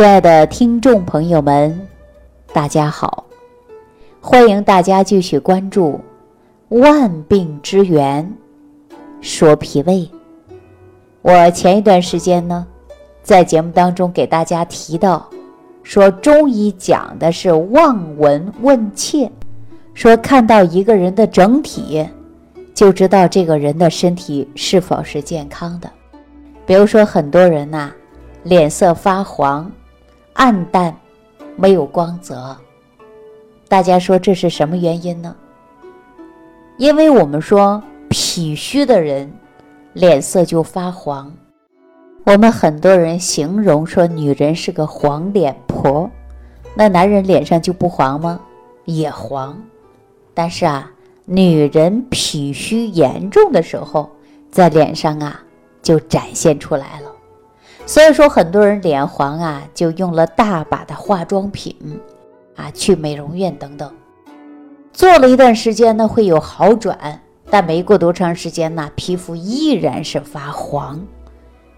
[0.00, 1.78] 亲爱的听众朋友们，
[2.54, 3.26] 大家好！
[4.18, 6.00] 欢迎大家继续关注
[6.78, 8.26] 《万病之源
[9.20, 9.96] 说脾胃》。
[11.20, 12.66] 我前一段时间呢，
[13.22, 15.28] 在节目当中给大家提到，
[15.82, 19.30] 说中医讲的是望闻问切，
[19.92, 22.08] 说看到一个人的整体，
[22.72, 25.90] 就知道这个人的身体是否是健康的。
[26.64, 27.92] 比如说，很多人呐，
[28.44, 29.70] 脸色发黄。
[30.32, 30.96] 暗淡，
[31.56, 32.56] 没有光泽。
[33.68, 35.34] 大家说这是什么原因呢？
[36.76, 39.30] 因为我们说脾虚的人
[39.92, 41.32] 脸色就发黄。
[42.24, 46.10] 我们很多人形容说女人是个黄脸婆，
[46.74, 48.40] 那男人脸上就不黄吗？
[48.84, 49.60] 也黄。
[50.32, 50.90] 但是啊，
[51.24, 54.08] 女人脾虚严重的时候，
[54.50, 55.42] 在脸上啊
[55.82, 57.09] 就展现出来了。
[57.90, 61.74] 所以说，很多人脸黄啊，就用了大把的化妆品，
[62.54, 63.92] 啊，去美容院等等，
[64.92, 71.04] 做了一段时间呢，会有好转，但没过多长时间呢，皮肤依然是发黄。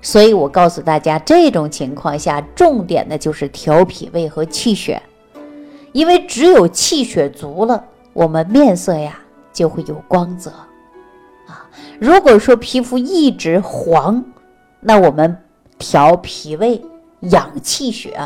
[0.03, 5.01] 所以我告诉大家，这种情况下，重点的就是调脾胃和气血，
[5.93, 7.83] 因为只有气血足了，
[8.13, 9.19] 我们面色呀
[9.51, 10.51] 就会有光泽，
[11.47, 11.65] 啊，
[11.99, 14.23] 如果说皮肤一直黄，
[14.79, 15.35] 那我们。
[15.83, 16.81] 调脾胃、
[17.23, 18.17] 养气血，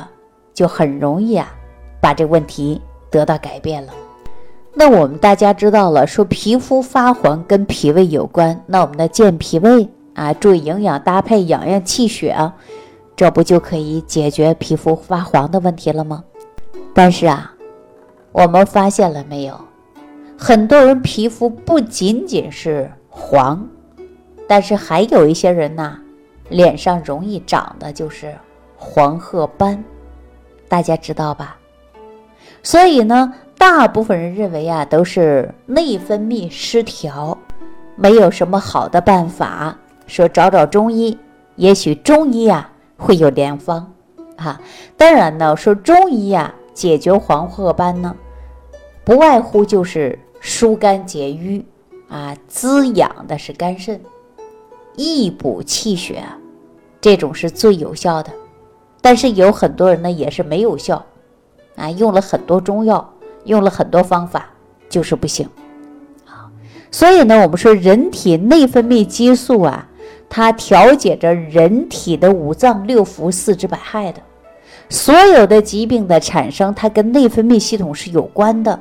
[0.53, 1.49] 就很容易啊，
[2.03, 3.95] 把这问题得到改变了。
[4.75, 12.55] 那我们大家知道了，说皮肤发黄跟脾胃有关，那我们的健脾胃啊，注意营养搭配，养养气血啊，
[13.17, 16.23] 这不就可以解决皮肤发黄的问题了吗？
[16.93, 17.55] 但是啊，
[18.33, 19.59] 我们发现了没有，
[20.37, 23.67] 很多人皮肤不仅仅是黄，
[24.47, 26.01] 但是还有一些人呢。
[26.49, 28.35] 脸上容易长的就是
[28.77, 29.83] 黄褐斑，
[30.69, 31.57] 大家知道吧？
[32.63, 37.37] 所以呢，大部分人认为啊，都是内分泌失调，
[37.97, 41.19] 没有什么好的办法，说找找中医，
[41.57, 43.93] 也许中医啊会有良方
[44.37, 44.61] 啊。
[44.97, 48.15] 当然呢，说中医啊解决黄褐斑呢，
[49.05, 51.65] 不外乎就是疏肝解郁
[52.09, 54.01] 啊，滋养的是肝肾。
[54.97, 56.23] 益补气血，
[57.01, 58.31] 这种是最有效的。
[59.01, 61.05] 但是有很多人呢，也是没有效，
[61.77, 63.09] 啊，用了很多中药，
[63.45, 64.49] 用了很多方法，
[64.89, 65.49] 就是不行。
[66.25, 66.51] 啊，
[66.91, 69.87] 所以呢，我们说人体内分泌激素啊，
[70.29, 74.21] 它调节着人体的五脏六腑、四肢百骸的，
[74.89, 78.81] 所有的疾病的产生，它跟内分泌系统是有关的。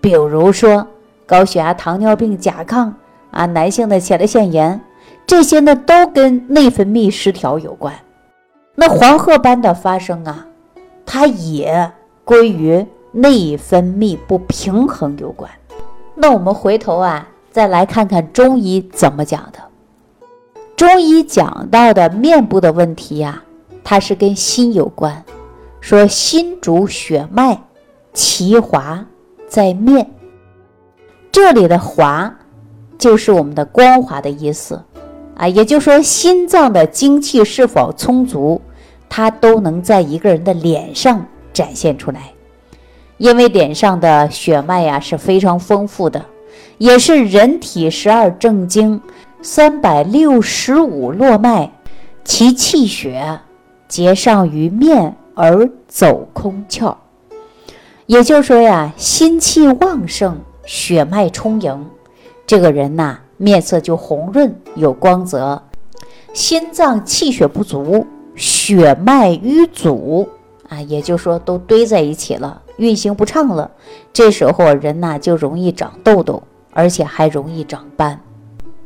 [0.00, 0.84] 比如说
[1.26, 2.92] 高血压、糖尿病、甲亢
[3.30, 4.80] 啊，男性的前列腺炎。
[5.26, 7.94] 这些呢都跟内分泌失调有关，
[8.74, 10.46] 那黄褐斑的发生啊，
[11.06, 11.90] 它也
[12.24, 15.50] 归于内分泌不平衡有关。
[16.14, 19.58] 那我们回头啊，再来看看中医怎么讲的。
[20.76, 23.42] 中医讲到的面部的问题呀，
[23.82, 25.24] 它是跟心有关，
[25.80, 27.58] 说心主血脉，
[28.12, 29.06] 其华
[29.48, 30.10] 在面。
[31.32, 32.32] 这里的华，
[32.98, 34.80] 就是我们的光滑的意思。
[35.36, 38.60] 啊，也就是说，心脏的精气是否充足，
[39.08, 42.30] 它都能在一个人的脸上展现出来。
[43.16, 46.24] 因为脸上的血脉呀是非常丰富的，
[46.78, 49.00] 也是人体十二正经、
[49.42, 51.70] 三百六十五络脉，
[52.24, 53.40] 其气血
[53.88, 56.94] 结上于面而走空窍。
[58.06, 61.86] 也就是说呀，心气旺盛，血脉充盈，
[62.46, 63.18] 这个人呐。
[63.36, 65.62] 面色就红润有光泽，
[66.32, 70.28] 心脏气血不足，血脉瘀阻
[70.68, 73.70] 啊，也就是说都堆在一起了，运行不畅了。
[74.12, 78.20] 这时候人呐就容易长痘痘，而且还容易长斑。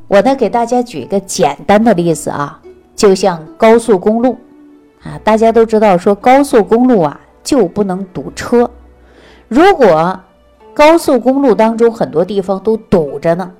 [0.08, 2.60] 我呢给大家举一个简单的例子啊，
[2.96, 4.38] 就像高速公路
[5.02, 8.70] 啊，大家都知道说高速公路啊就不能堵车，
[9.48, 10.20] 如果
[10.74, 13.52] 高速公路当中很多地方都堵着呢。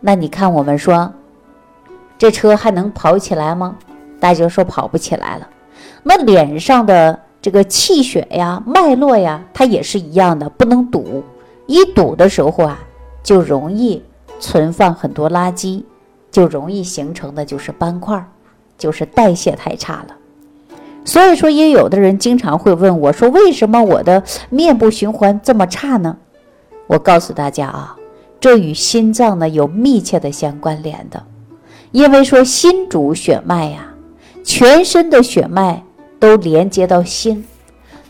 [0.00, 1.12] 那你看，我们说，
[2.18, 3.76] 这车还能跑起来吗？
[4.20, 5.48] 大家说跑不起来了。
[6.02, 11.24] 那脸上的这个气血呀、脉络呀，它也是一样的，不能堵。
[11.66, 12.78] 一堵的时候啊，
[13.22, 14.02] 就容易
[14.38, 15.82] 存放很多垃圾，
[16.30, 18.24] 就容易形成的就是斑块，
[18.78, 20.16] 就是代谢太差了。
[21.04, 26.16] 所以说，也有的人经常会问我说：“为什么我的面部循环这么差呢？”
[26.86, 27.96] 我告诉大家啊。
[28.46, 31.26] 这与心脏呢有密切的相关联的，
[31.90, 33.92] 因为说心主血脉呀，
[34.44, 35.82] 全身的血脉
[36.20, 37.44] 都连接到心。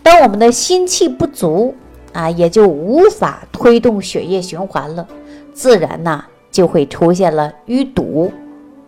[0.03, 1.75] 当我们的心气不足
[2.13, 5.09] 啊，也就无法推动血液循环了，
[5.55, 8.31] 自然呐就会出现了淤堵，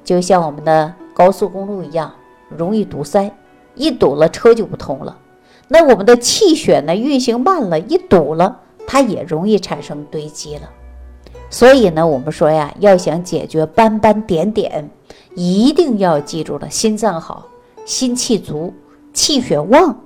[0.04, 2.12] 就像我们的高速公路一样，
[2.54, 3.32] 容易堵塞，
[3.74, 5.16] 一堵了车就不通了。
[5.68, 10.68] 那我们的气血呢运行慢了，一堵了，它也容易产生堆积了。
[11.50, 14.90] 所以呢，我们说呀，要想解决斑斑点点，
[15.34, 17.46] 一定要记住了，心脏好，
[17.86, 18.74] 心气足，
[19.14, 19.96] 气血旺，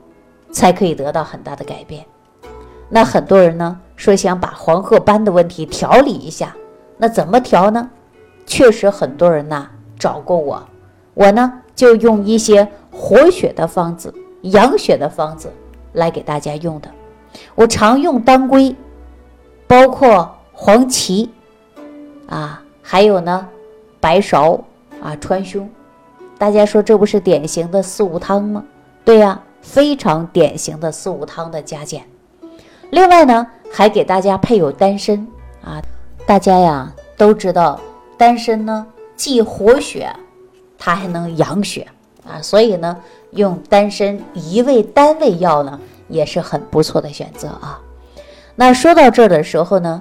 [0.53, 2.07] 才可以得到很大的改变。
[2.89, 6.55] 那很多人呢说想把黄褐斑的问题调理一下，
[6.97, 7.91] 那怎么调呢？
[8.47, 9.69] 确实很多人呐
[9.99, 10.63] 找过我，
[11.15, 15.53] 我呢就用一些活血的方子、养血的方子
[15.93, 16.89] 来给大家用的。
[17.57, 18.77] 我常用当归，
[19.67, 20.39] 包括。
[20.65, 21.29] 黄芪，
[22.29, 23.49] 啊，还有呢，
[23.99, 24.61] 白芍
[25.03, 25.67] 啊，川芎，
[26.39, 28.63] 大家说这不是典型的四物汤吗？
[29.05, 32.05] 对呀，非常典型的四物汤的加减。
[32.91, 35.27] 另外呢，还给大家配有丹参
[35.65, 35.83] 啊，
[36.27, 37.81] 大家呀都知道，
[38.17, 38.87] 丹参呢
[39.17, 40.15] 既活血，
[40.79, 41.89] 它还能养血
[42.25, 42.97] 啊，所以呢，
[43.33, 47.81] 用丹参一味单味药呢也是很不错的选择啊。
[48.55, 50.01] 那说到这儿的时候呢。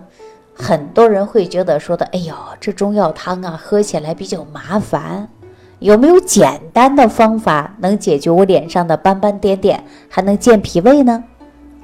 [0.54, 5.28] 很多人会觉得说的，哎呦，这中药汤啊，喝起来比较麻烦，
[5.80, 11.24] 有没有简单的方法能解决我脸上的斑斑点点，还能健脾胃呢？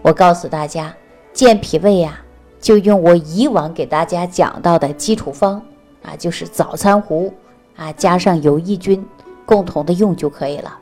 [0.01, 0.93] 我告诉大家，
[1.33, 2.19] 健脾胃呀，
[2.59, 5.61] 就用我以往给大家讲到的基础方
[6.03, 7.33] 啊，就是早餐糊
[7.75, 9.03] 啊，加上有益菌，
[9.45, 10.77] 共同的用就可以了。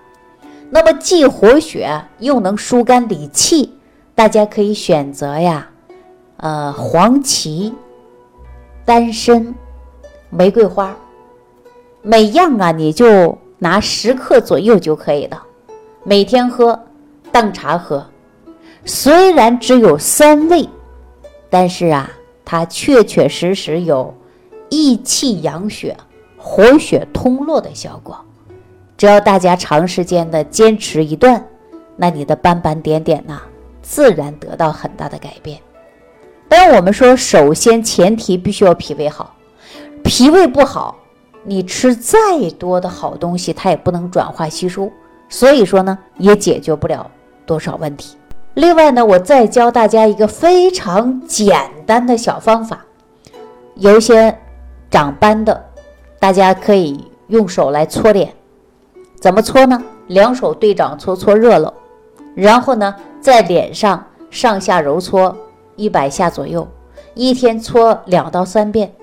[0.69, 3.77] 那么既活血又能疏肝理气，
[4.13, 5.69] 大家可以选择呀。
[6.37, 7.73] 呃，黄芪、
[8.83, 9.55] 丹参、
[10.29, 10.95] 玫瑰花，
[12.01, 15.41] 每样啊，你就拿十克左右就可以了。
[16.03, 16.79] 每天喝，
[17.31, 18.05] 当茶喝。
[18.83, 20.69] 虽然只有三味，
[21.49, 22.11] 但是啊，
[22.43, 24.13] 它确确实实有
[24.69, 25.97] 益气养血、
[26.37, 28.19] 活血通络的效果。
[28.97, 31.43] 只要大家长时间的坚持一段，
[31.95, 33.41] 那你的斑斑点点呐，
[33.81, 35.59] 自然得到很大的改变。
[36.47, 39.35] 但我们说，首先前提必须要脾胃好，
[40.03, 40.95] 脾胃不好，
[41.43, 42.17] 你吃再
[42.59, 44.91] 多的好东西，它也不能转化吸收，
[45.27, 47.09] 所以说呢，也解决不了
[47.45, 48.15] 多少问题。
[48.53, 52.85] 另外呢，我再教大家一个非常简单的小方法，
[53.75, 54.37] 有一些
[54.89, 55.65] 长斑的，
[56.19, 58.31] 大家可以用手来搓脸，
[59.19, 59.83] 怎么搓呢？
[60.07, 61.73] 两手对掌搓，搓热了，
[62.35, 65.35] 然后呢，在脸上上下揉搓。
[65.75, 66.67] 一百下左右，
[67.13, 68.93] 一天搓两到三遍，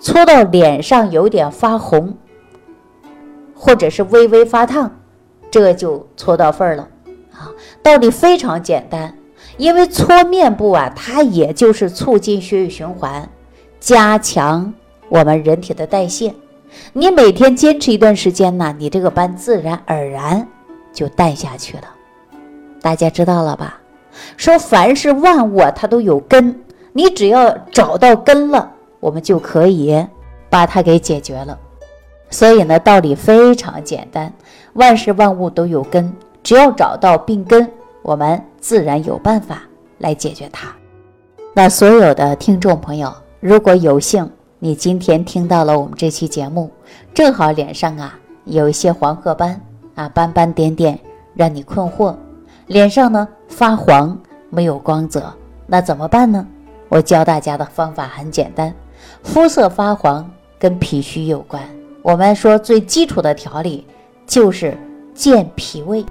[0.00, 2.16] 搓到脸上有点发红，
[3.54, 5.00] 或者是微微发烫，
[5.50, 6.88] 这就搓到份儿了
[7.32, 7.50] 啊！
[7.82, 9.16] 道理非常简单，
[9.56, 13.28] 因为搓面部啊，它也就是促进血液循环，
[13.78, 14.74] 加强
[15.08, 16.34] 我们人体的代谢。
[16.92, 20.46] 你每天坚持一段时间呢，你这个斑自然而然
[20.92, 21.84] 就淡下去了。
[22.82, 23.80] 大家知道了吧？
[24.36, 26.62] 说凡是万物啊，它都有根，
[26.92, 28.70] 你只要找到根了，
[29.00, 30.06] 我们就可以
[30.50, 31.58] 把它给解决了。
[32.30, 34.32] 所以呢，道理非常简单，
[34.74, 37.70] 万事万物都有根，只要找到病根，
[38.02, 39.62] 我们自然有办法
[39.98, 40.68] 来解决它。
[41.54, 46.70] 那所有的听众朋友，如果有幸你今天听到了我们这期节目，
[47.14, 49.60] 正好脸上啊有一些黄褐斑
[49.94, 50.98] 啊，斑斑点点，
[51.34, 52.14] 让你困惑。
[52.68, 54.16] 脸上呢发黄，
[54.50, 55.34] 没有光泽，
[55.66, 56.46] 那怎么办呢？
[56.90, 58.72] 我教大家的方法很简单，
[59.22, 61.62] 肤色发黄跟脾虚有关。
[62.02, 63.86] 我们说最基础的调理
[64.26, 64.76] 就是
[65.14, 66.04] 健脾胃。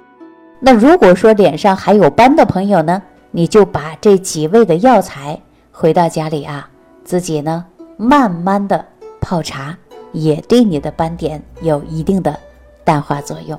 [0.58, 3.00] 那如果说脸上还有斑的朋友呢，
[3.30, 6.68] 你就把这几味的药材回到家里啊，
[7.04, 7.64] 自己呢
[7.96, 8.84] 慢慢的
[9.20, 9.76] 泡茶，
[10.10, 12.36] 也对你的斑点有一定的
[12.82, 13.58] 淡化作用。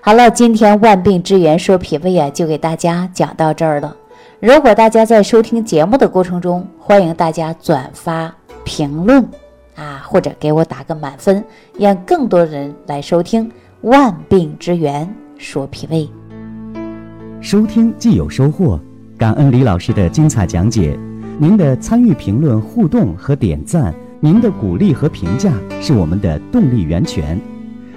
[0.00, 3.96] 好了，今天万病之源说脾胃啊，就给大家讲到这儿了。
[4.40, 9.26] 如果大家在收听节目的过程中，欢迎大家转发、评论
[9.74, 11.42] 啊，或者给我打个满分，
[11.78, 13.50] 让更多人来收听
[13.82, 16.08] 万病之源说脾胃。
[17.40, 18.78] 收听既有收获，
[19.16, 20.98] 感恩李老师的精彩讲解。
[21.38, 27.40] 您的参与、评论、互动和点赞，您的鼓励和评价是我们的动力源泉。